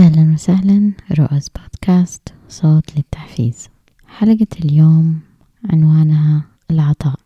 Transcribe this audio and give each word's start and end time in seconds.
أهلا 0.00 0.32
وسهلا 0.34 0.92
رؤز 1.18 1.48
بودكاست 1.48 2.34
صوت 2.48 2.96
للتحفيز. 2.96 3.68
حلقة 4.06 4.46
اليوم 4.64 5.20
عنوانها 5.64 6.44
العطاء. 6.70 7.20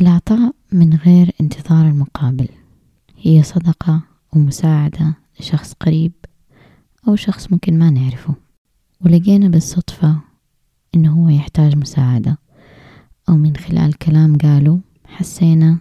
العطاء 0.00 0.54
من 0.72 0.94
غير 0.94 1.30
انتظار 1.40 1.88
المقابل. 1.88 2.48
هي 3.18 3.42
صدقة 3.42 4.02
ومساعدة 4.32 5.14
لشخص 5.40 5.72
قريب 5.72 6.12
أو 7.08 7.16
شخص 7.16 7.52
ممكن 7.52 7.78
ما 7.78 7.90
نعرفه. 7.90 8.34
ولقينا 9.00 9.48
بالصدفة 9.48 10.20
إنه 10.94 11.12
هو 11.12 11.28
يحتاج 11.28 11.76
مساعدة. 11.76 12.38
أو 13.28 13.36
من 13.36 13.56
خلال 13.56 13.98
كلام 13.98 14.36
قاله 14.38 14.80
حسينا 15.06 15.78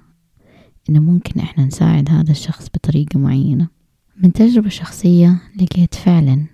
إنه 0.90 1.00
ممكن 1.00 1.40
إحنا 1.40 1.66
نساعد 1.66 2.10
هذا 2.10 2.32
الشخص 2.32 2.68
بطريقة 2.68 3.20
معينة. 3.20 3.81
من 4.24 4.34
تجربة 4.34 4.70
شخصية 4.70 5.42
لقيت 5.62 5.96
فعلا 5.96 6.46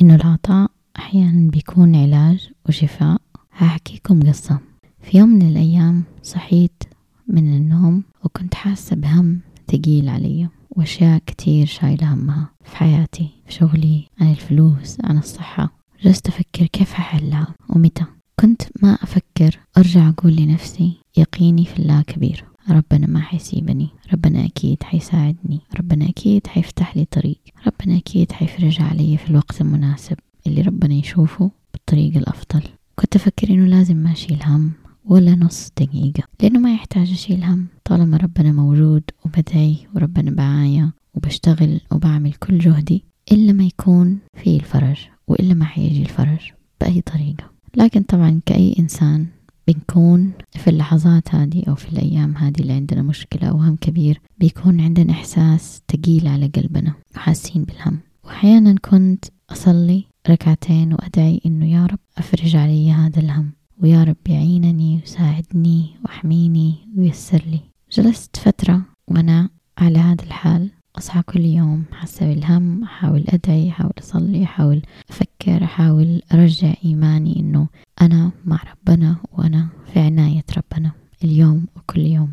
إنه 0.00 0.14
العطاء 0.14 0.70
أحيانا 0.96 1.50
بيكون 1.50 1.96
علاج 1.96 2.50
وشفاء. 2.68 3.20
هحكيكم 3.52 4.22
قصة. 4.22 4.58
في 5.00 5.18
يوم 5.18 5.28
من 5.28 5.42
الأيام 5.42 6.02
صحيت 6.22 6.82
من 7.28 7.56
النوم 7.56 8.02
وكنت 8.24 8.54
حاسة 8.54 8.96
بهم 8.96 9.40
ثقيل 9.72 10.08
علي 10.08 10.48
وأشياء 10.70 11.22
كتير 11.26 11.66
شايلة 11.66 12.14
همها 12.14 12.50
في 12.64 12.76
حياتي 12.76 13.28
في 13.46 13.52
شغلي 13.52 14.04
عن 14.20 14.30
الفلوس 14.30 14.96
عن 15.04 15.18
الصحة. 15.18 15.72
جلست 16.02 16.28
أفكر 16.28 16.66
كيف 16.66 16.92
أحلها 16.92 17.54
ومتى. 17.68 18.04
كنت 18.40 18.62
ما 18.82 18.94
أفكر 18.94 19.58
أرجع 19.78 20.08
أقول 20.08 20.36
لنفسي 20.36 20.92
يقيني 21.16 21.64
في 21.64 21.78
الله 21.78 22.02
كبير. 22.02 22.44
ربنا 22.70 23.06
ما 23.06 23.20
حيسيبني 23.20 23.88
ربنا 24.12 24.44
أكيد 24.44 24.82
حيساعدني 24.82 25.60
ربنا 25.78 26.08
أكيد 26.08 26.46
حيفتح 26.46 26.96
لي 26.96 27.04
طريق 27.04 27.38
ربنا 27.66 27.96
أكيد 27.98 28.32
حيفرج 28.32 28.82
علي 28.82 29.16
في 29.16 29.30
الوقت 29.30 29.60
المناسب 29.60 30.16
اللي 30.46 30.60
ربنا 30.62 30.94
يشوفه 30.94 31.50
بالطريقة 31.72 32.18
الأفضل. 32.18 32.62
كنت 32.96 33.16
أفكر 33.16 33.50
إنه 33.50 33.66
لازم 33.66 33.96
ما 33.96 34.12
أشيل 34.12 34.42
هم 34.44 34.72
ولا 35.04 35.34
نص 35.34 35.70
دقيقة 35.80 36.22
لأنه 36.42 36.58
ما 36.60 36.74
يحتاج 36.74 37.10
أشيل 37.10 37.44
هم 37.44 37.66
طالما 37.84 38.16
ربنا 38.16 38.52
موجود 38.52 39.02
وبدعي 39.24 39.76
وربنا 39.94 40.30
معايا 40.30 40.90
وبشتغل 41.14 41.80
وبعمل 41.92 42.32
كل 42.32 42.58
جهدي 42.58 43.04
إلا 43.32 43.52
ما 43.52 43.64
يكون 43.64 44.18
في 44.42 44.56
الفرج 44.56 44.98
وإلا 45.28 45.54
ما 45.54 45.64
حيجي 45.64 46.02
الفرج 46.02 46.52
بأي 46.80 47.00
طريقة. 47.00 47.50
لكن 47.76 48.02
طبعا 48.02 48.40
كأي 48.46 48.74
إنسان 48.78 49.26
بنكون 49.68 50.32
في 50.50 50.70
اللحظات 50.70 51.34
هذه 51.34 51.62
أو 51.68 51.74
في 51.74 51.92
الأيام 51.92 52.36
هذه 52.36 52.60
اللي 52.60 52.72
عندنا 52.72 53.02
مشكلة 53.02 53.48
أو 53.48 53.56
هم 53.56 53.76
كبير 53.76 54.20
بيكون 54.38 54.80
عندنا 54.80 55.12
إحساس 55.12 55.82
تقيل 55.88 56.28
على 56.28 56.46
قلبنا 56.46 56.94
وحاسين 57.16 57.64
بالهم. 57.64 57.98
وأحيانا 58.24 58.74
كنت 58.82 59.24
أصلي 59.50 60.04
ركعتين 60.30 60.92
وأدعي 60.92 61.40
إنه 61.46 61.66
يا 61.72 61.86
رب 61.86 61.98
أفرج 62.18 62.56
علي 62.56 62.92
هذا 62.92 63.20
الهم 63.20 63.52
ويا 63.82 64.04
رب 64.04 64.16
يعينني 64.28 64.94
ويساعدني 64.96 65.90
وأحميني 66.04 66.74
ويسر 66.96 67.42
لي. 67.46 67.60
جلست 67.92 68.36
فترة 68.36 68.82
وأنا 69.08 69.48
على 69.78 69.98
هذا 69.98 70.24
الحال 70.24 70.70
أصحى 70.98 71.22
كل 71.22 71.40
يوم 71.40 71.84
حاسة 71.92 72.26
بالهم 72.34 72.82
أحاول 72.82 73.24
أدعي 73.28 73.68
أحاول 73.70 73.92
أصلي 73.98 74.44
أحاول 74.44 74.82
أفكر 75.10 75.64
أحاول 75.64 76.22
أرجع 76.34 76.74
إيماني 76.84 77.40
إنه 77.40 77.68
أنا 78.02 78.30
مع 78.44 78.60
ربنا 78.72 79.16
وأنا 79.32 79.68
في 79.92 80.00
عناية 80.00 80.44
ربنا 80.56 80.92
اليوم 81.24 81.66
وكل 81.76 82.00
يوم 82.00 82.32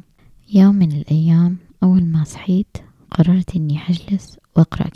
يوم 0.53 0.75
من 0.75 0.91
الأيام 0.91 1.57
أول 1.83 2.05
ما 2.05 2.23
صحيت 2.23 2.77
قررت 3.11 3.55
إني 3.55 3.77
حجلس 3.77 4.37
وأقرأ 4.55 4.87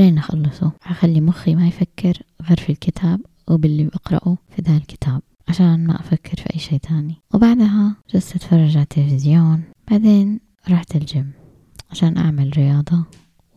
إلين 0.00 0.18
أخلصه 0.18 0.72
أخلي 0.86 1.20
مخي 1.20 1.54
ما 1.54 1.68
يفكر 1.68 2.22
غير 2.48 2.60
في 2.60 2.70
الكتاب 2.70 3.20
وباللي 3.48 3.84
بقرأه 3.84 4.36
في 4.50 4.62
ذا 4.62 4.76
الكتاب 4.76 5.22
عشان 5.48 5.86
ما 5.86 6.00
أفكر 6.00 6.36
في 6.36 6.54
أي 6.54 6.58
شيء 6.58 6.78
تاني. 6.78 7.14
وبعدها 7.34 7.96
جلست 8.14 8.36
أتفرج 8.36 8.76
على 8.76 8.82
التلفزيون. 8.82 9.62
بعدين 9.90 10.40
رحت 10.70 10.96
الجيم 10.96 11.32
عشان 11.90 12.16
أعمل 12.16 12.52
رياضة 12.56 13.04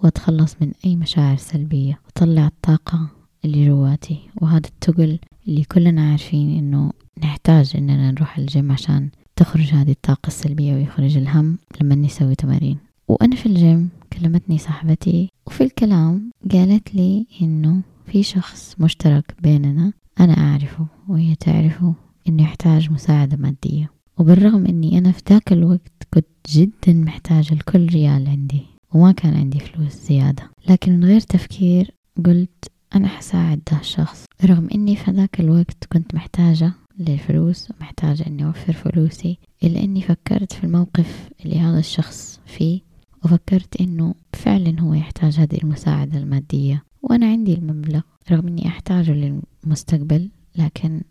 وأتخلص 0.03 0.55
من 0.61 0.71
أي 0.85 0.95
مشاعر 0.95 1.37
سلبية. 1.37 1.99
وأطلع 2.05 2.47
الطاقة 2.47 3.07
اللي 3.45 3.67
جواتي 3.67 4.19
وهذا 4.41 4.67
التقل 4.67 5.19
اللي 5.47 5.63
كلنا 5.63 6.11
عارفين 6.11 6.57
إنه 6.57 6.91
نحتاج 7.23 7.71
إننا 7.75 8.11
نروح 8.11 8.37
الجيم 8.37 8.71
عشان 8.71 9.09
تخرج 9.35 9.73
هذه 9.73 9.91
الطاقة 9.91 10.27
السلبية 10.27 10.73
ويخرج 10.73 11.17
الهم 11.17 11.57
لما 11.81 11.95
نسوي 11.95 12.35
تمارين. 12.35 12.77
وأنا 13.07 13.35
في 13.35 13.45
الجيم 13.45 13.89
كلمتني 14.23 14.57
صاحبتي. 14.57 15.29
وفي 15.47 15.63
الكلام 15.63 16.31
قالت 16.51 16.95
لي 16.95 17.27
إنه 17.41 17.81
في 18.05 18.23
شخص 18.23 18.75
مشترك 18.79 19.35
بيننا 19.43 19.93
أنا 20.19 20.33
أعرفه 20.33 20.85
وهي 21.07 21.35
تعرفه 21.35 21.93
إنه 22.27 22.43
يحتاج 22.43 22.91
مساعدة 22.91 23.37
مادية. 23.37 23.91
وبالرغم 24.17 24.65
إني 24.65 24.97
أنا 24.97 25.11
في 25.11 25.21
ذاك 25.29 25.53
الوقت 25.53 26.07
كنت 26.13 26.25
جدا 26.49 26.93
محتاجة 26.93 27.53
لكل 27.53 27.85
ريال 27.85 28.27
عندي 28.27 28.61
وما 28.93 29.11
كان 29.11 29.33
عندي 29.33 29.59
فلوس 29.59 29.93
زيادة. 29.93 30.51
لكن 30.69 30.91
من 30.91 31.05
غير 31.05 31.19
تفكير 31.19 31.91
قلت 32.25 32.71
أنا 32.95 33.07
حساعد 33.07 33.61
ده 33.71 33.79
الشخص. 33.79 34.25
رغم 34.45 34.67
إني 34.75 34.95
في 34.95 35.11
ذاك 35.11 35.39
الوقت 35.39 35.85
كنت 35.91 36.15
محتاجة 36.15 36.73
للفلوس 36.99 37.71
ومحتاجة 37.71 38.27
إني 38.27 38.45
أوفر 38.45 38.73
فلوسي 38.73 39.37
إلا 39.63 39.83
إني 39.83 40.01
فكرت 40.01 40.53
في 40.53 40.63
الموقف 40.63 41.29
اللي 41.45 41.59
هذا 41.59 41.79
الشخص 41.79 42.39
فيه. 42.45 42.92
وفكرت 43.25 43.81
إنه 43.81 44.15
فعلا 44.33 44.81
هو 44.81 44.93
يحتاج 44.93 45.39
هذه 45.39 45.57
المساعدة 45.63 46.17
المادية 46.17 46.83
وأنا 47.01 47.25
عندي 47.25 47.53
المبلغ 47.53 48.01
رغم 48.31 48.47
إني 48.47 48.67
أحتاجه 48.67 49.11
للمستقبل 49.11 50.29
لكن 50.55 51.01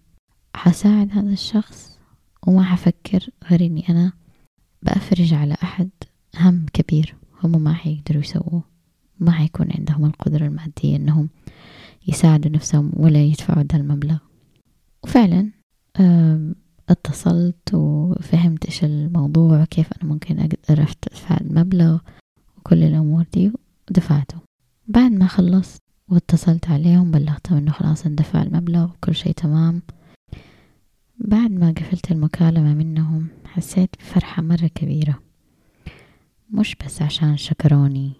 حساعد 0.54 1.10
هذا 1.12 1.32
الشخص 1.32 1.98
وما 2.46 2.62
حفكر 2.62 3.28
غير 3.50 3.60
إني 3.60 3.88
أنا 3.88 4.12
بأفرج 4.82 5.34
على 5.34 5.56
أحد 5.62 5.90
هم 6.40 6.66
كبير 6.72 7.14
هم 7.44 7.62
ما 7.62 7.72
حيقدروا 7.72 8.22
يسووه. 8.22 8.62
ما 9.20 9.30
حيكون 9.32 9.68
عندهم 9.78 10.04
القدرة 10.04 10.46
المادية 10.46 10.96
إنهم 10.96 11.28
يساعدوا 12.08 12.50
نفسهم 12.50 12.92
ولا 12.96 13.22
يدفعوا 13.24 13.62
ده 13.62 13.78
المبلغ. 13.78 14.16
وفعلا 15.04 15.50
اتصلت 16.88 17.74
وفهمت 17.74 18.64
إيش 18.66 18.84
الموضوع 18.84 19.62
وكيف 19.62 19.92
أنا 19.92 20.12
ممكن 20.12 20.38
أقدر 20.38 20.86
أدفع 21.12 21.36
المبلغ 21.40 21.98
وكل 22.58 22.82
الأمور 22.82 23.24
دي 23.32 23.52
ودفعته. 23.90 24.36
بعد 24.88 25.12
ما 25.12 25.26
خلصت 25.26 25.82
واتصلت 26.08 26.70
عليهم 26.70 27.10
بلغتهم 27.10 27.58
إنه 27.58 27.72
خلاص 27.72 28.06
اندفع 28.06 28.42
المبلغ 28.42 28.84
وكل 28.84 29.14
شيء 29.14 29.32
تمام. 29.32 29.82
بعد 31.18 31.50
ما 31.50 31.70
قفلت 31.70 32.10
المكالمة 32.12 32.74
منهم 32.74 33.28
حسيت 33.46 33.90
بفرحة 33.98 34.42
مرة 34.42 34.66
كبيرة. 34.74 35.18
مش 36.50 36.76
بس 36.84 37.02
عشان 37.02 37.36
شكروني 37.36 38.12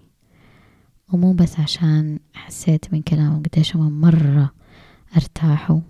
ومو 1.13 1.33
بس 1.33 1.61
عشان 1.61 2.19
حسيت 2.35 2.93
من 2.93 3.03
كلامهم 3.03 3.43
قديش 3.43 3.77
هم 3.77 4.01
مرة 4.01 4.53
أرتاحوا 5.17 5.81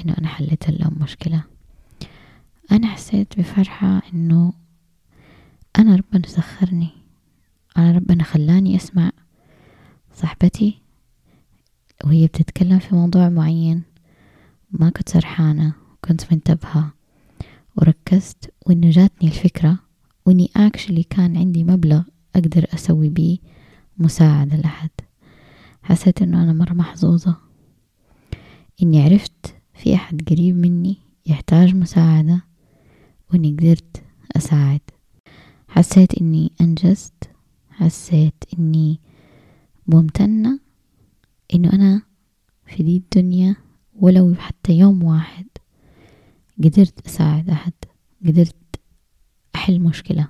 إنه 0.00 0.14
أنا 0.18 0.28
حليت 0.28 0.70
لهم 0.70 0.96
مشكلة. 1.00 1.51
أنا 2.70 2.86
حسيت 2.86 3.38
بفرحة 3.38 4.02
إنه 4.14 4.52
أنا 5.78 5.96
ربنا 5.96 6.28
سخرني. 6.28 6.88
أنا 7.76 7.92
ربنا 7.92 8.24
خلاني 8.24 8.76
أسمع 8.76 9.10
صاحبتي 10.14 10.78
وهي 12.04 12.26
بتتكلم 12.26 12.78
في 12.78 12.94
موضوع 12.94 13.28
معين. 13.28 13.82
ما 14.70 14.90
كنت 14.90 15.08
سرحانة 15.08 15.72
كنت 16.04 16.32
منتبهة 16.32 16.92
وركزت 17.76 18.52
وإنه 18.66 18.90
جاتني 18.90 19.28
الفكرة 19.28 19.78
وإني 20.26 20.50
اكشلي 20.56 21.02
كان 21.02 21.36
عندي 21.36 21.64
مبلغ 21.64 22.02
أقدر 22.36 22.66
أسوي 22.74 23.08
بيه 23.08 23.38
مساعدة 23.98 24.56
لأحد. 24.56 24.90
حسيت 25.82 26.22
إنه 26.22 26.42
أنا 26.42 26.52
مرة 26.52 26.72
محظوظة. 26.72 27.36
إني 28.82 29.02
عرفت 29.02 29.54
في 29.74 29.94
أحد 29.94 30.22
قريب 30.30 30.56
مني 30.56 30.96
يحتاج 31.26 31.74
مساعدة. 31.74 32.51
وإني 33.32 33.52
قدرت 33.52 34.02
أساعد. 34.36 34.80
حسيت 35.68 36.18
إني 36.20 36.52
أنجزت. 36.60 37.30
حسيت 37.70 38.44
إني 38.58 39.00
ممتنة 39.86 40.60
إنه 41.54 41.72
أنا 41.72 42.02
في 42.66 42.82
دي 42.82 42.96
الدنيا 42.96 43.56
ولو 44.00 44.34
حتى 44.34 44.72
يوم 44.72 45.02
واحد 45.02 45.46
قدرت 46.64 47.06
أساعد 47.06 47.50
أحد. 47.50 47.72
قدرت 48.26 48.80
أحل 49.54 49.80
مشكلة. 49.80 50.28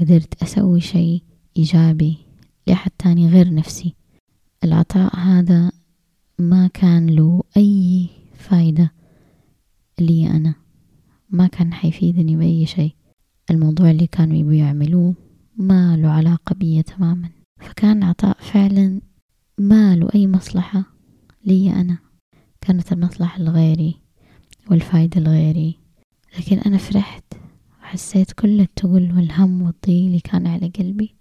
قدرت 0.00 0.42
أسوي 0.42 0.80
شيء 0.80 1.22
إيجابي 1.56 2.18
لأحد 2.66 2.90
تاني 2.98 3.28
غير 3.28 3.54
نفسي. 3.54 3.94
العطاء 4.64 5.16
هذا 5.16 5.72
ما 6.38 6.66
كان 6.66 7.06
له 7.10 7.42
أي 7.56 8.08
فايدة 8.34 8.92
لي 10.00 10.26
أنا. 10.30 10.54
ما 11.30 11.46
كان 11.46 11.72
حيفيدني 11.72 12.36
بأي 12.36 12.66
شيء. 12.66 12.94
الموضوع 13.50 13.90
اللي 13.90 14.06
كانوا 14.06 14.36
يبوا 14.36 14.52
يعملوه 14.54 15.14
ما 15.56 15.96
له 15.96 16.08
علاقة 16.08 16.54
بي 16.54 16.82
تماما. 16.82 17.30
فكان 17.60 18.02
عطاء 18.02 18.36
فعلا 18.40 19.00
ما 19.58 19.96
له 19.96 20.08
أي 20.14 20.26
مصلحة 20.26 20.84
لي 21.44 21.72
أنا. 21.72 21.98
كانت 22.60 22.92
المصلحة 22.92 23.42
لغيري 23.42 23.96
والفايدة 24.70 25.20
لغيري 25.20 25.78
لكن 26.38 26.58
أنا 26.58 26.76
فرحت 26.78 27.24
وحسيت 27.82 28.32
كل 28.32 28.60
التقل 28.60 29.12
والهم 29.16 29.62
والضيق 29.62 30.04
اللي 30.06 30.20
كان 30.20 30.46
على 30.46 30.68
قلبي 30.68 31.14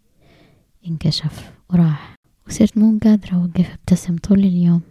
انكشف 0.87 1.51
وراح. 1.69 2.15
وصرت 2.47 2.77
مو 2.77 2.99
قادرة 3.03 3.35
أوقف 3.35 3.73
أبتسم 3.73 4.15
طول 4.15 4.39
اليوم. 4.39 4.81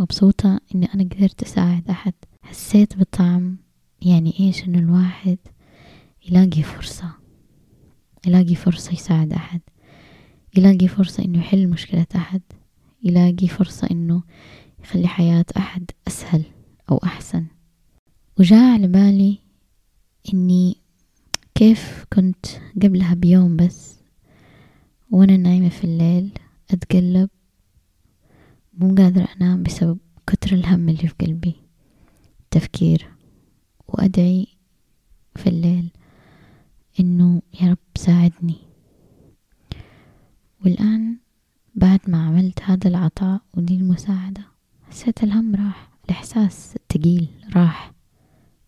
مبسوطة 0.00 0.60
إني 0.74 0.94
أنا 0.94 1.02
قدرت 1.02 1.42
أساعد 1.42 1.90
أحد. 1.90 2.14
حسيت 2.42 2.98
بطعم 2.98 3.56
يعني 4.02 4.34
إيش 4.40 4.64
إنه 4.64 4.78
الواحد 4.78 5.38
يلاقي 6.28 6.62
فرصة 6.62 7.12
يلاقي 8.26 8.54
فرصة 8.54 8.92
يساعد 8.92 9.32
أحد 9.32 9.60
يلاقي 10.56 10.88
فرصة 10.88 11.24
إنه 11.24 11.38
يحل 11.38 11.68
مشكلة 11.68 12.06
أحد 12.16 12.42
يلاقي 13.02 13.48
فرصة 13.48 13.88
إنه 13.90 14.22
يخلي 14.84 15.08
حياة 15.08 15.44
أحد 15.56 15.90
أسهل 16.08 16.44
أو 16.90 16.96
أحسن. 16.96 17.46
وجاء 18.38 18.72
على 18.72 18.86
بالي 18.86 19.38
إني 20.34 20.76
كيف 21.54 22.04
كنت 22.12 22.46
قبلها 22.82 23.14
بيوم 23.14 23.56
بس 23.56 24.00
وأنا 25.10 25.36
نايمة 25.36 25.68
في 25.68 25.84
الليل 25.84 26.30
أتقلب 26.70 27.28
مو 28.74 28.94
قادرة 28.94 29.28
أنام 29.36 29.62
بسبب 29.62 29.98
كتر 30.26 30.52
الهم 30.52 30.88
اللي 30.88 31.08
في 31.08 31.14
قلبي 31.20 31.54
تفكير 32.50 33.08
وأدعي 33.90 34.46
في 35.36 35.46
الليل 35.46 35.90
إنه 37.00 37.42
يا 37.60 37.70
رب 37.70 37.78
ساعدني. 37.96 38.56
والآن 40.64 41.16
بعد 41.74 42.00
ما 42.08 42.26
عملت 42.26 42.62
هذا 42.62 42.88
العطاء 42.88 43.40
ودي 43.54 43.74
المساعدة 43.74 44.42
حسيت 44.82 45.24
الهم 45.24 45.54
راح 45.54 45.90
الإحساس 46.04 46.76
التقيل 46.76 47.28
راح 47.56 47.92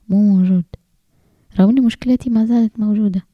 مو 0.08 0.36
موجود. 0.36 0.64
رغم 1.60 1.70
إن 1.78 1.84
مشكلتي 1.84 2.30
ما 2.30 2.46
زالت 2.46 2.78
موجودة 2.78 3.26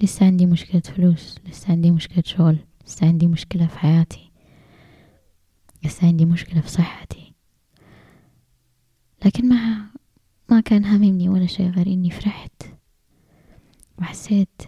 لسه 0.00 0.26
عندي 0.26 0.46
مشكلة 0.46 0.80
فلوس 0.80 1.38
لسه 1.48 1.72
عندي 1.72 1.90
مشكلة 1.90 2.22
شغل 2.26 2.58
لسه 2.86 3.06
عندي 3.06 3.26
مشكلة 3.26 3.66
في 3.66 3.78
حياتي 3.78 4.30
لسه 5.84 6.06
عندي 6.06 6.24
مشكلة 6.24 6.60
في 6.60 6.70
صحتي. 6.70 7.32
لكن 9.24 9.48
ما 9.48 9.86
ما 10.52 10.60
كان 10.60 10.84
هاممني 10.84 11.28
ولا 11.28 11.46
شيء 11.46 11.70
غير 11.70 11.86
إني 11.86 12.10
فرحت. 12.10 12.62
وحسيت 13.98 14.62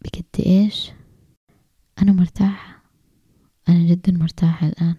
بقد 0.00 0.24
إيش 0.46 0.90
أنا 2.02 2.12
مرتاحة. 2.12 2.82
أنا 3.68 3.86
جدا 3.86 4.12
مرتاحة 4.12 4.66
الآن. 4.68 4.94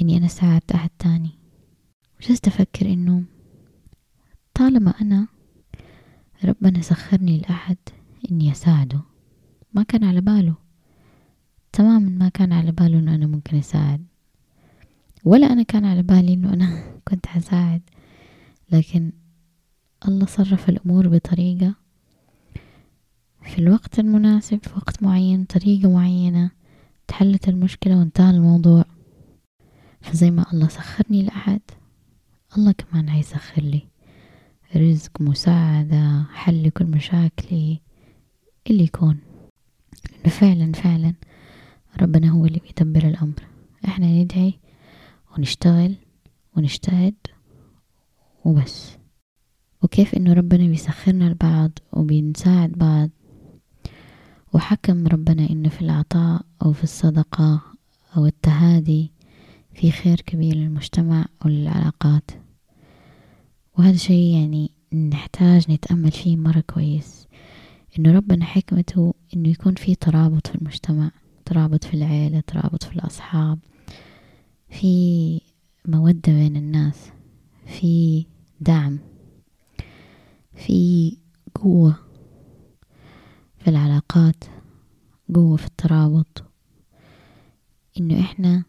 إني 0.00 0.16
أنا 0.16 0.28
ساعدت 0.28 0.72
أحد 0.72 0.90
تاني. 0.98 1.30
وجلست 2.20 2.46
أفكر 2.46 2.86
إنه 2.86 3.24
طالما 4.54 4.90
أنا 4.90 5.26
ربنا 6.44 6.82
سخرني 6.82 7.38
لأحد 7.38 7.78
إني 8.30 8.52
أساعده. 8.52 9.00
ما 9.74 9.82
كان 9.82 10.04
على 10.04 10.20
باله. 10.20 10.54
تماما 11.72 12.10
ما 12.10 12.28
كان 12.28 12.52
على 12.52 12.72
باله 12.72 12.98
إنه 12.98 13.14
أنا 13.14 13.26
ممكن 13.26 13.56
أساعد. 13.56 14.06
ولا 15.24 15.52
أنا 15.52 15.62
كان 15.62 15.84
على 15.84 16.02
بالي 16.02 16.34
إنه 16.34 16.52
أنا 16.52 16.84
كنت 17.08 17.26
حساعد. 17.26 17.82
لكن 18.72 19.12
الله 20.08 20.26
صرف 20.26 20.68
الأمور 20.68 21.08
بطريقة 21.08 21.74
في 23.42 23.58
الوقت 23.58 23.98
المناسب 23.98 24.58
في 24.62 24.70
وقت 24.76 25.02
معين 25.02 25.44
طريقة 25.44 25.90
معينة 25.90 26.50
تحلت 27.08 27.48
المشكلة 27.48 27.98
وانتهى 27.98 28.30
الموضوع. 28.30 28.84
فزي 30.00 30.30
ما 30.30 30.52
الله 30.52 30.68
سخرني 30.68 31.22
لأحد 31.22 31.60
الله 32.56 32.72
كمان 32.72 33.08
هيسخر 33.08 33.62
لي. 33.62 33.82
رزق 34.76 35.20
مساعدة 35.20 36.24
حل 36.32 36.68
كل 36.70 36.84
مشاكلي 36.84 37.80
اللي 38.70 38.84
يكون. 38.84 39.18
فعلا 40.28 40.72
فعلا 40.72 41.14
ربنا 42.00 42.28
هو 42.28 42.46
اللي 42.46 42.60
بيدبر 42.60 43.08
الأمر. 43.08 43.42
إحنا 43.84 44.06
ندعي 44.06 44.54
ونشتغل 45.36 45.94
ونجتهد 46.56 47.14
وبس. 48.44 48.96
وكيف 49.82 50.14
إنه 50.14 50.32
ربنا 50.32 50.66
بيسخرنا 50.66 51.28
البعض 51.28 51.70
وبنساعد 51.92 52.70
بعض. 52.70 53.10
وحكم 54.52 55.06
ربنا 55.06 55.50
إنه 55.50 55.68
في 55.68 55.82
العطاء 55.82 56.42
أو 56.62 56.72
في 56.72 56.84
الصدقة 56.84 57.62
أو 58.16 58.26
التهادي 58.26 59.12
في 59.74 59.90
خير 59.90 60.20
كبير 60.20 60.56
للمجتمع 60.56 61.26
وللعلاقات. 61.44 62.30
وهذا 63.78 63.96
شيء 63.96 64.34
يعني 64.34 64.70
نحتاج 64.92 65.70
نتأمل 65.70 66.10
فيه 66.10 66.36
مرة 66.36 66.60
كويس. 66.60 67.26
إنه 67.98 68.12
ربنا 68.12 68.44
حكمته 68.44 69.14
إنه 69.36 69.48
يكون 69.48 69.74
في 69.74 69.94
ترابط 69.94 70.46
في 70.46 70.54
المجتمع 70.54 71.10
ترابط 71.44 71.84
في 71.84 71.94
العيلة 71.94 72.40
ترابط 72.40 72.84
في 72.84 72.92
الأصحاب 72.92 73.58
في 74.68 75.40
مودة 75.88 76.32
بين 76.32 76.56
الناس. 76.56 77.10
في 77.70 78.26
دعم 78.60 78.98
في 80.54 81.16
قوة 81.54 81.94
في 83.58 83.68
العلاقات 83.68 84.44
قوة 85.34 85.56
في 85.56 85.66
الترابط. 85.66 86.44
إنه 88.00 88.20
إحنا 88.20 88.64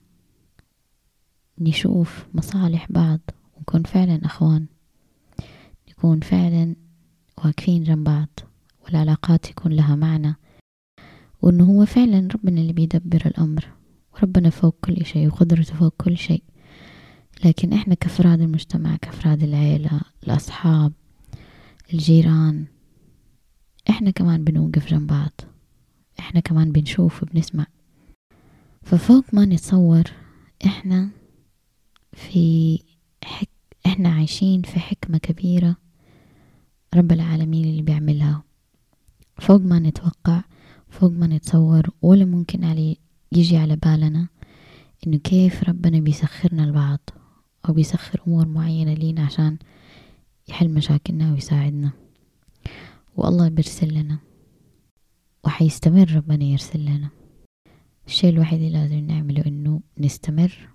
نشوف 1.59 2.25
مصالح 2.33 2.92
بعض 2.92 3.19
ونكون 3.57 3.83
فعلا 3.83 4.25
أخوان 4.25 4.65
نكون 5.89 6.19
فعلا 6.19 6.75
واقفين 7.38 7.83
جنب 7.83 8.04
بعض 8.04 8.39
والعلاقات 8.86 9.50
يكون 9.50 9.71
لها 9.74 9.95
معنى. 9.95 10.36
وإنه 11.42 11.63
هو 11.63 11.86
فعلا 11.86 12.27
ربنا 12.33 12.62
اللي 12.62 12.74
بيدبر 12.74 13.21
الأمر 13.25 13.68
وربنا 14.13 14.50
فوق 14.50 14.75
كل 14.81 15.06
شيء 15.06 15.27
وقدرته 15.27 15.75
فوق 15.75 15.94
كل 15.97 16.18
شيء. 16.18 16.44
لكن 17.46 17.74
إحنا 17.74 17.96
كأفراد 17.96 18.42
المجتمع 18.42 18.96
كأفراد 18.96 19.44
العيلة 19.44 20.02
الأصحاب 20.24 20.94
الجيران 21.94 22.66
إحنا 23.90 24.12
كمان 24.12 24.44
بنوقف 24.44 24.88
جنب 24.88 25.08
بعض. 25.08 25.42
إحنا 26.20 26.40
كمان 26.40 26.72
بنشوف 26.72 27.24
وبنسمع. 27.24 27.66
ففوق 28.84 29.26
ما 29.34 29.46
نتصور 29.46 30.04
إحنا 30.66 31.10
في 32.14 32.80
حك... 33.24 33.50
إحنا 33.86 34.10
عايشين 34.10 34.62
في 34.62 34.80
حكمة 34.80 35.18
كبيرة 35.18 35.76
رب 36.95 37.12
العالمين 37.12 37.66
اللي 37.66 37.81
بيعملها. 37.81 38.44
فوق 39.40 39.62
ما 39.62 39.80
نتوقع 39.80 40.42
فوق 40.90 41.12
ما 41.12 41.28
نتصور 41.28 41.90
ولا 42.02 42.26
ممكن 42.26 42.64
علي 42.64 42.98
يجي 43.31 43.57
على 43.57 43.76
بالنا 43.76 44.28
إنه 45.07 45.18
كيف 45.18 45.64
ربنا 45.64 46.00
بيسخرنا 46.00 46.64
البعض 46.64 47.00
أو 47.69 47.73
بيسخر 47.73 48.21
أمور 48.27 48.47
معينة 48.47 48.94
لينا 48.94 49.25
عشان 49.25 49.57
يحل 50.47 50.69
مشاكلنا 50.73 51.31
ويساعدنا. 51.31 51.91
والله 53.15 53.49
بيرسل 53.49 53.94
لنا 53.94 54.19
وحيستمر 55.44 56.11
ربنا 56.11 56.45
يرسل 56.45 56.85
لنا. 56.85 57.09
الشيء 58.07 58.30
الوحيد 58.30 58.61
اللي 58.61 58.73
لازم 58.80 58.99
نعمله 58.99 59.45
إنه 59.45 59.81
نستمر 59.97 60.69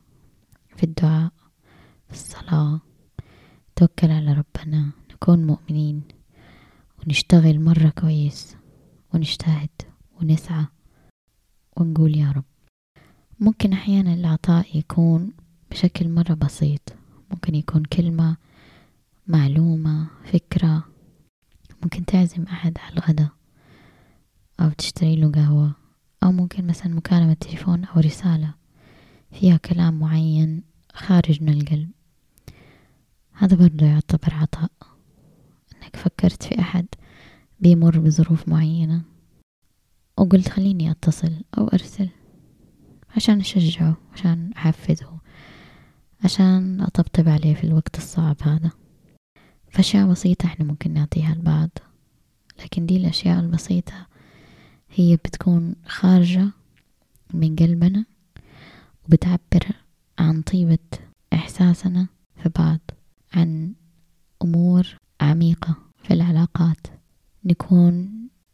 في 0.76 0.82
الدعاء 0.84 1.32
في 2.06 2.12
الصلاة 2.12 2.80
توكل 3.76 4.10
على 4.10 4.32
ربنا 4.32 4.90
نكون 5.12 5.46
مؤمنين 5.46 6.02
ونشتغل 6.98 7.60
مرة 7.60 7.88
كويس 7.88 8.56
ونجتهد 9.14 9.70
ونسعى 10.20 10.66
ونقول 11.76 12.16
يا 12.16 12.32
رب. 12.32 12.44
ممكن 13.40 13.72
أحيانا 13.72 14.14
العطاء 14.14 14.78
يكون 14.78 15.32
بشكل 15.70 16.08
مرة 16.08 16.34
بسيط. 16.34 16.92
ممكن 17.30 17.54
يكون 17.54 17.84
كلمة 17.84 18.36
معلومة 19.26 20.06
فكرة. 20.24 20.84
ممكن 21.82 22.04
تعزم 22.04 22.42
أحد 22.42 22.78
على 22.78 22.92
الغداء 22.92 23.28
أو 24.60 24.70
تشتري 24.70 25.16
له 25.16 25.32
قهوة. 25.32 25.72
أو 26.22 26.32
ممكن 26.32 26.66
مثلا 26.66 26.94
مكالمة 26.94 27.34
تليفون 27.34 27.84
أو 27.84 28.00
رسالة 28.00 28.54
فيها 29.32 29.56
كلام 29.56 29.98
معين 29.98 30.62
خارج 30.92 31.42
من 31.42 31.48
القلب. 31.48 31.90
هذا 33.32 33.56
برضو 33.56 33.84
يعتبر 33.84 34.34
عطاء. 34.34 34.70
أنك 35.82 35.96
فكرت 35.96 36.42
في 36.42 36.60
أحد 36.60 36.86
بيمر 37.60 37.98
بظروف 37.98 38.48
معينة 38.48 39.02
وقلت 40.16 40.48
خليني 40.48 40.90
أتصل 40.90 41.32
أو 41.58 41.68
أرسل 41.68 42.08
عشان 43.16 43.40
أشجعه 43.40 43.96
عشان 44.12 44.52
أحفزه. 44.52 45.15
عشان 46.24 46.80
أطبطب 46.80 47.28
عليه 47.28 47.54
في 47.54 47.64
الوقت 47.64 47.98
الصعب 47.98 48.36
هذا. 48.42 48.70
فأشياء 49.70 50.06
بسيطة 50.10 50.46
إحنا 50.46 50.64
ممكن 50.64 50.92
نعطيها 50.94 51.34
لبعض. 51.34 51.70
لكن 52.64 52.86
دي 52.86 52.96
الأشياء 52.96 53.40
البسيطة 53.40 54.06
هي 54.94 55.16
بتكون 55.16 55.74
خارجة 55.86 56.48
من 57.34 57.56
قلبنا 57.56 58.04
وبتعبر 59.06 59.66
عن 60.18 60.42
طيبة 60.42 60.78
إحساسنا 61.32 62.06
في 62.42 62.48
بعض 62.58 62.80
عن 63.34 63.72
أمور 64.42 64.96
عميقة 65.20 65.76
في 66.02 66.14
العلاقات. 66.14 66.86
نكون 67.44 68.10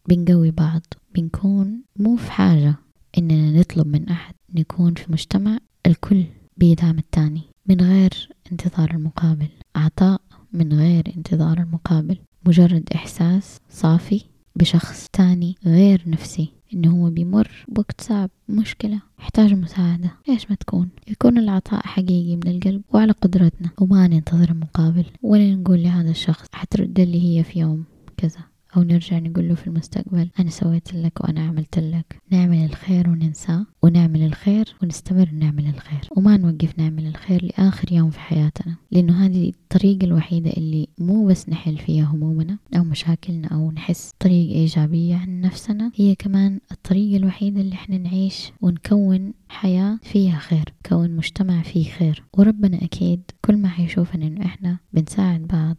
بنقوي 0.09 0.50
بعض 0.50 0.83
بنكون 1.14 1.83
مو 1.97 2.16
في 2.16 2.33
حاجة 2.33 2.75
إننا 3.19 3.61
نطلب 3.61 3.87
من 3.87 4.09
أحد 4.09 4.35
نكون 4.54 4.95
في 4.95 5.12
مجتمع 5.12 5.59
الكل 5.87 6.25
بيدعم 6.57 6.99
التاني. 6.99 7.42
من 7.66 7.81
غير 7.81 8.28
انتظار 8.52 8.90
المقابل. 8.90 9.49
عطاء 9.76 10.21
من 10.52 10.73
غير 10.73 11.12
انتظار 11.16 11.59
المقابل. 11.59 12.19
مجرد 12.47 12.88
إحساس 12.95 13.59
صافي 13.71 14.25
بشخص 14.57 15.09
تاني 15.12 15.54
غير 15.66 16.02
نفسي. 16.07 16.52
إنه 16.75 16.90
هو 16.90 17.11
بيمر 17.11 17.64
بوقت 17.69 18.00
صعب 18.00 18.31
مشكلة 18.49 19.00
يحتاج 19.19 19.54
مساعدة. 19.54 20.11
إيش 20.28 20.50
ما 20.50 20.57
تكون؟ 20.57 20.88
يكون 21.09 21.38
العطاء 21.38 21.87
حقيقي 21.87 22.37
من 22.37 22.49
القلب 22.49 22.83
وعلى 22.92 23.12
قدرتنا. 23.12 23.71
وما 23.81 24.09
ننتظر 24.09 24.50
المقابل. 24.50 25.04
ولا 25.23 25.54
نقول 25.54 25.83
لهذا 25.83 26.11
الشخص 26.11 26.47
حترد 26.52 27.00
لي 27.00 27.38
هي 27.38 27.45
في 27.45 27.59
يوم 27.59 27.85
كذا. 28.16 28.51
أو 28.76 28.83
نرجع 28.83 29.19
نقول 29.19 29.49
له 29.49 29.55
في 29.55 29.67
المستقبل 29.67 30.29
أنا 30.41 30.50
سويت 30.50 30.95
لك 30.95 31.21
وأنا 31.25 31.41
عملت 31.41 31.79
لك. 31.79 32.21
نعمل 32.31 32.64
الخير 32.64 33.09
وننساه 33.09 33.67
ونعمل 33.83 34.23
الخير 34.23 34.75
ونستمر 34.83 35.29
نعمل 35.33 35.67
الخير. 35.67 36.09
وما 36.17 36.37
نوقف 36.37 36.79
نعمل 36.79 37.07
الخير 37.07 37.45
لآخر 37.45 37.93
يوم 37.93 38.11
في 38.11 38.21
حياتنا. 38.21 38.76
لأنه 38.91 39.26
هذه 39.26 39.49
الطريقة 39.49 40.05
الوحيدة 40.05 40.50
اللي 40.50 40.88
مو 40.99 41.26
بس 41.26 41.49
نحل 41.49 41.79
فيها 41.79 42.05
همومنا 42.05 42.59
أو 42.76 42.85
مشاكلنا 42.85 43.49
أو 43.49 43.71
نحس 43.71 44.11
طريقة 44.19 44.55
إيجابية 44.55 45.17
عن 45.17 45.41
نفسنا 45.41 45.93
هي 45.95 46.14
كمان 46.14 46.61
الطريقة 46.73 47.17
الوحيدة 47.17 47.61
اللي 47.61 47.75
إحنا 47.75 47.99
نعيش 47.99 48.52
ونكون 48.61 49.33
حياة 49.52 49.99
فيها 50.02 50.38
خير 50.38 50.64
كون 50.87 51.16
مجتمع 51.16 51.62
فيه 51.62 51.90
خير. 51.90 52.25
وربنا 52.38 52.85
أكيد 52.85 53.23
كل 53.44 53.56
ما 53.56 53.68
حيشوفنا 53.68 54.26
إنه 54.26 54.47
إحنا 54.47 54.78
بنساعد 54.92 55.40
بعض 55.40 55.76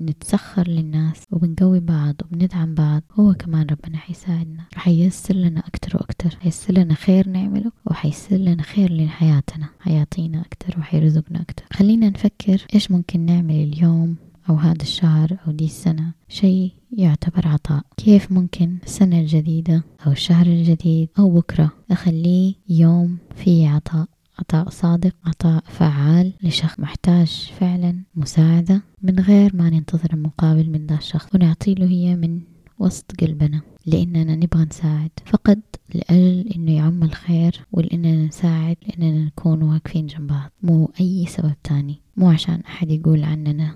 بنتسخر 0.00 0.68
للناس 0.68 1.24
وبنقوي 1.30 1.80
بعض 1.80 2.14
وبندعم 2.24 2.74
بعض 2.74 3.02
هو 3.12 3.34
كمان 3.34 3.66
ربنا 3.66 3.98
حيساعدنا. 3.98 4.64
حييسر 4.74 5.34
لنا 5.34 5.60
أكتر 5.60 5.96
وأكتر. 5.96 6.36
حييسر 6.40 6.74
لنا 6.74 6.94
خير 6.94 7.28
نعمله 7.28 7.72
وحييسر 7.86 8.36
لنا 8.36 8.62
خير 8.62 8.92
لحياتنا. 8.92 9.68
حيعطينا 9.80 10.40
أكتر 10.40 10.78
وحيرزقنا 10.78 11.40
أكتر. 11.42 11.64
خلينا 11.72 12.08
نفكر 12.08 12.66
إيش 12.74 12.90
ممكن 12.90 13.20
نعمل 13.20 13.54
اليوم 13.54 14.16
أو 14.50 14.54
هذا 14.54 14.82
الشهر 14.82 15.36
أو 15.46 15.52
دي 15.52 15.64
السنة. 15.64 16.12
شيء 16.28 16.72
يعتبر 16.92 17.48
عطاء. 17.48 17.82
كيف 17.96 18.32
ممكن 18.32 18.78
السنة 18.84 19.20
الجديدة 19.20 19.84
أو 20.06 20.12
الشهر 20.12 20.46
الجديد 20.46 21.08
أو 21.18 21.30
بكرة 21.30 21.72
أخليه 21.90 22.54
يوم 22.68 23.18
فيه 23.34 23.68
عطاء؟ 23.68 24.06
عطاء 24.38 24.68
صادق 24.68 25.14
عطاء 25.24 25.64
فعال 25.66 26.32
لشخص 26.42 26.80
محتاج 26.80 27.52
فعلا 27.60 28.02
مساعدة. 28.14 28.82
من 29.02 29.20
غير 29.20 29.56
ما 29.56 29.70
ننتظر 29.70 30.08
المقابل 30.12 30.70
من 30.70 30.86
ذا 30.86 30.94
الشخص 30.94 31.34
ونعطيله 31.34 31.86
هي 31.86 32.16
من 32.16 32.40
وسط 32.78 33.20
قلبنا. 33.20 33.60
لأننا 33.86 34.36
نبغى 34.36 34.64
نساعد. 34.64 35.10
فقط 35.26 35.58
لأجل 35.94 36.48
إنه 36.56 36.72
يعم 36.72 37.02
الخير 37.02 37.66
ولأننا 37.72 38.26
نساعد 38.26 38.76
لأننا 38.88 39.24
نكون 39.24 39.62
واقفين 39.62 40.06
جنب 40.06 40.26
بعض. 40.26 40.50
مو 40.62 40.90
أي 41.00 41.26
سبب 41.28 41.54
تاني. 41.64 42.00
مو 42.16 42.30
عشان 42.30 42.60
أحد 42.60 42.90
يقول 42.90 43.24
عننا 43.24 43.74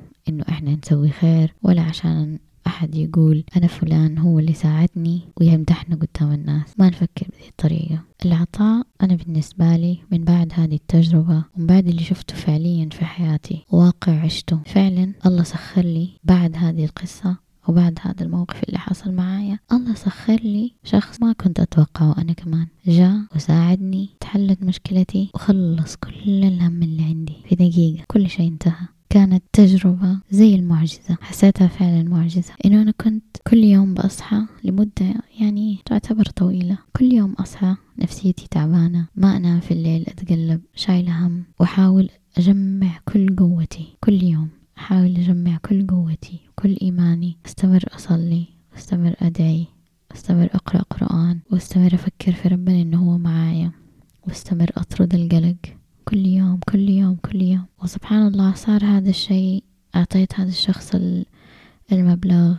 إحنا 0.61 0.79
نسوي 0.85 1.09
خير 1.09 1.55
ولا 1.63 1.83
عشان 1.83 2.39
أحد 2.67 2.95
يقول 2.95 3.45
أنا 3.57 3.67
فلان 3.67 4.19
هو 4.19 4.39
اللي 4.39 4.53
ساعدني 4.53 5.21
ويمدحنا 5.41 5.97
قدام 5.97 6.33
الناس. 6.33 6.75
ما 6.79 6.89
نفكر 6.89 7.27
بهذه 7.29 7.49
الطريقة. 7.49 8.03
العطاء 8.25 8.87
أنا 9.03 9.15
بالنسبة 9.15 9.77
لي 9.77 9.99
من 10.13 10.25
بعد 10.25 10.53
هذه 10.55 10.75
التجربة 10.75 11.45
ومن 11.57 11.67
بعد 11.67 11.89
اللي 11.89 12.03
شفته 12.03 12.35
فعليا 12.35 12.89
في 12.93 13.05
حياتي 13.05 13.65
واقع 13.71 14.21
عشته. 14.21 14.61
فعلا 14.67 15.13
الله 15.27 15.43
سخر 15.43 15.83
لي 15.83 16.09
بعد 16.25 16.57
هذه 16.57 16.85
القصة 16.85 17.37
وبعد 17.69 17.99
هذا 18.03 18.23
الموقف 18.25 18.65
اللي 18.65 18.79
حصل 18.79 19.13
معايا. 19.13 19.59
الله 19.73 19.95
سخر 19.95 20.37
لي 20.37 20.73
شخص 20.85 21.21
ما 21.23 21.33
كنت 21.33 21.61
أتوقعه 21.61 22.15
أنا 22.19 22.33
كمان. 22.33 22.67
جاء 22.87 23.21
وساعدني 23.37 24.09
تحلت 24.21 24.63
مشكلتي 24.63 25.31
وخلص 25.35 25.97
كل 25.97 26.45
الهم 26.45 26.83
اللي 26.83 27.05
عندي 27.05 27.37
في 27.49 27.55
دقيقة. 27.55 28.05
كل 28.09 28.31
شيء 28.31 28.49
انتهى. 28.49 28.87
كانت 29.11 29.45
تجربة 29.53 30.19
زي 30.31 30.55
المعجزة 30.55 31.17
حسيتها 31.21 31.69
فعلا 31.69 32.03
معجزة. 32.03 32.53
إنه 32.65 32.83
أنا 32.83 32.91
كنت 32.91 33.37
كل 33.47 33.65
يوم 33.65 33.95
بصحى 33.95 34.43
لمدة 34.65 35.15
يعني 35.41 35.79
تعتبر 35.85 36.25
طويلة. 36.25 36.79
كل 36.97 37.13
يوم 37.13 37.33
أصحى 37.33 37.77
نفسيتي 37.99 38.49
تعبانة 38.51 39.07
ما 39.17 39.37
أنام 39.37 39.61
في 39.61 39.71
الليل 39.71 40.05
أتقلب 40.09 40.61
شايلة 40.75 41.27
هم 41.27 41.45
وأحاول 41.61 42.11
أجمع 42.39 42.99
كل 43.13 43.37
قوتي. 43.37 43.89
كل 44.01 44.23
يوم 44.23 44.49
أحاول 44.79 45.17
أجمع 45.17 45.57
كل 45.57 45.87
قوتي 45.87 46.41
وكل 46.49 46.79
إيماني. 46.83 47.37
أستمر 47.47 47.85
أصلي 47.95 48.45
أستمر 48.77 49.15
أدعي 49.19 49.67
أستمر 50.13 50.49
أقرأ 50.55 50.83
قرآن 50.83 51.39
وأستمر 51.51 51.95
أفكر 51.95 52.33
في 52.33 52.49
ربنا 52.49 52.83
إنه 52.83 52.99
هو 52.99 53.19
معايا 53.19 53.73
وأستمر 54.27 54.71
أطرد 54.77 55.15
القلق. 55.15 55.57
كل 56.11 56.27
يوم 56.27 56.61
كل 56.69 56.89
يوم 56.89 57.15
كل 57.15 57.43
يوم. 57.43 57.65
وسبحان 57.83 58.27
الله 58.27 58.55
صار 58.55 58.85
هذا 58.85 59.11
الشيء. 59.11 59.65
أعطيت 59.97 60.41
هذا 60.41 60.49
الشخص 60.49 60.93
المبلغ. 61.93 62.55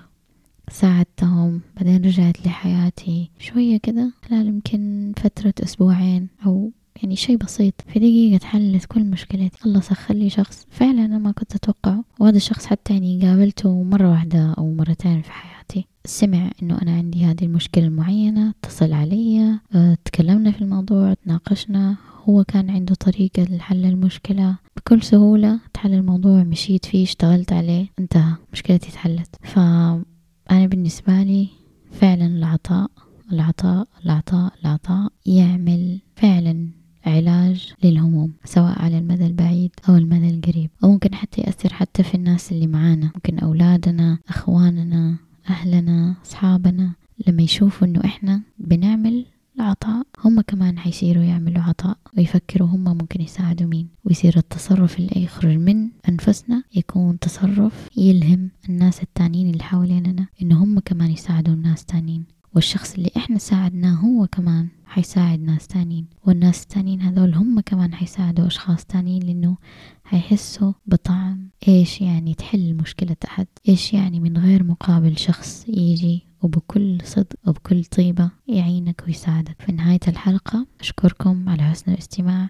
ساعدتهم 0.71 1.61
بعدين 1.75 2.05
رجعت 2.05 2.45
لحياتي. 2.45 3.29
شوية 3.39 3.77
كده 3.77 4.11
خلال 4.29 4.47
يمكن 4.47 5.13
فترة 5.17 5.53
أسبوعين 5.63 6.27
أو 6.45 6.71
يعني 7.03 7.15
شيء 7.15 7.37
بسيط. 7.37 7.73
في 7.87 7.99
دقيقة 7.99 8.37
تحلت 8.37 8.85
كل 8.85 9.03
مشكلتي. 9.03 9.57
الله 9.65 9.81
سخر 9.81 10.13
لي 10.13 10.29
شخص. 10.29 10.67
فعلا 10.69 11.05
أنا 11.05 11.17
ما 11.17 11.31
كنت 11.31 11.55
أتوقعه. 11.55 12.03
وهذا 12.19 12.37
الشخص 12.37 12.65
حتى 12.65 12.93
يعني 12.93 13.21
قابلته 13.21 13.83
مرة 13.83 14.09
واحدة 14.11 14.53
أو 14.57 14.73
مرتين 14.73 15.21
في 15.21 15.31
حياتي. 15.31 15.87
سمع 16.05 16.51
إنه 16.63 16.81
أنا 16.81 16.91
عندي 16.91 17.25
هذه 17.25 17.45
المشكلة 17.45 17.85
المعينة. 17.85 18.49
اتصل 18.49 18.93
علي. 18.93 19.59
آه 19.75 19.97
تكلمنا 20.05 20.51
في 20.51 20.61
الموضوع. 20.61 21.13
تناقشنا. 21.13 21.95
هو 22.29 22.43
كان 22.43 22.69
عنده 22.69 22.95
طريقة 22.95 23.43
لحل 23.43 23.85
المشكلة. 23.85 24.55
بكل 24.77 25.01
سهولة 25.03 25.59
تحل 25.73 25.93
الموضوع 25.93 26.43
مشيت 26.43 26.85
فيه 26.85 27.03
اشتغلت 27.03 27.53
عليه 27.53 27.85
انتهى 27.99 28.33
مشكلتي 28.53 28.91
تحلت 28.91 29.35
فأنا 29.43 30.65
بالنسبة 30.67 31.23
لي 31.23 31.47
فعلا 31.91 32.25
العطاء 32.25 32.91
العطاء 33.31 33.87
العطاء 34.05 34.53
العطاء 34.61 35.11
يعمل 35.25 35.99
فعلا 36.15 36.67
علاج 37.05 37.73
للهموم 37.83 38.33
سواء 38.45 38.81
على 38.81 38.97
المدى 38.97 39.25
البعيد 39.25 39.71
أو 39.89 39.95
المدى 39.95 40.29
القريب. 40.29 40.69
أو 40.83 40.91
ممكن 40.91 41.15
حتى 41.15 41.41
يأثر 41.41 41.73
حتى 41.73 42.03
في 42.03 42.15
الناس 42.15 42.51
اللي 42.51 42.67
معانا. 42.67 43.11
ممكن 43.15 43.39
أولادنا 43.39 44.17
أخواننا 44.29 45.15
أهلنا 45.49 46.15
أصحابنا. 46.25 46.91
لما 47.27 47.41
يشوفوا 47.41 47.87
إنه 47.87 48.01
إحنا 48.05 48.41
بنعمل 48.59 49.25
العطاء 49.55 50.03
هم 50.25 50.41
كمان 50.41 50.79
حيصيروا 50.79 51.23
يعملوا 51.23 51.63
عطاء 51.63 51.97
ويفكروا 52.17 52.67
هم 52.67 52.83
ممكن 52.83 53.21
يساعدوا 53.21 53.67
مين. 53.67 53.87
ويصير 54.05 54.37
التصرف 54.37 54.99
اللي 54.99 55.23
يخرج 55.23 55.57
من 55.57 55.89
أنفسنا 56.09 56.63
يكون 56.75 57.19
تصرف 57.19 57.87
يلهم 57.97 58.49
الناس 58.69 59.03
التانيين 59.03 59.49
اللي 59.49 59.63
حواليننا 59.63 60.27
إنه 60.41 60.63
هم 60.63 60.79
كمان 60.79 61.11
يساعدوا 61.11 61.53
الناس 61.53 61.85
تانيين. 61.85 62.25
والشخص 62.55 62.93
اللي 62.95 63.11
إحنا 63.17 63.37
ساعدناه 63.37 63.93
هو 63.95 64.27
كمان 64.27 64.67
حيساعد 64.85 65.39
ناس 65.39 65.67
تانيين. 65.67 66.05
والناس 66.27 66.63
التانيين 66.63 67.01
هذول 67.01 67.33
هم 67.33 67.59
كمان 67.59 67.93
حيساعدوا 67.93 68.47
أشخاص 68.47 68.85
تانيين 68.85 69.23
لأنه 69.23 69.57
حيحسوا 70.03 70.73
بطعم 70.85 71.49
إيش 71.67 72.01
يعني 72.01 72.33
تحل 72.33 72.73
مشكلة 72.75 73.15
أحد 73.25 73.47
إيش 73.69 73.93
يعني 73.93 74.19
من 74.19 74.37
غير 74.37 74.63
مقابل 74.63 75.17
شخص 75.17 75.65
يجي 75.69 76.30
وبكل 76.43 76.97
صدق 77.03 77.35
وبكل 77.47 77.85
طيبة 77.85 78.31
يعينك 78.47 79.03
ويساعدك. 79.07 79.55
في 79.61 79.71
نهاية 79.71 79.99
الحلقة 80.07 80.67
أشكركم 80.79 81.49
على 81.49 81.63
حسن 81.63 81.91
الاستماع. 81.91 82.49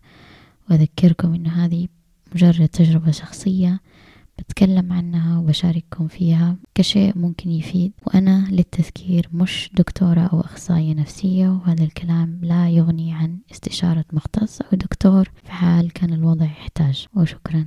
وأذكركم 0.70 1.34
أنه 1.34 1.66
هذه 1.66 1.88
مجرد 2.36 2.68
تجربة 2.68 3.12
شخصية 3.12 3.82
بتكلم 4.40 4.94
عنها 4.94 5.40
وبشارككم 5.40 6.08
فيها 6.08 6.56
كشيء 6.76 7.18
ممكن 7.18 7.52
يفيد. 7.52 7.92
وأنا 8.08 8.48
للتذكير 8.52 9.30
مش 9.34 9.70
دكتورة 9.74 10.22
أو 10.22 10.42
أخصائية 10.42 10.94
نفسية 10.94 11.50
وهذا 11.50 11.84
الكلام 11.84 12.40
لا 12.42 12.70
يغني 12.70 13.14
عن 13.14 13.38
استشارة 13.52 14.06
مختص 14.14 14.62
أو 14.62 14.78
دكتور 14.78 15.32
في 15.44 15.52
حال 15.52 15.92
كان 15.94 16.14
الوضع 16.14 16.46
يحتاج. 16.46 17.08
وشكرا. 17.16 17.66